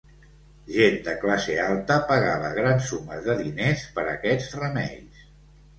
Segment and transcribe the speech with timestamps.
[0.75, 5.27] Gent de classe alta pagava grans sumes de diners per aquests remeis.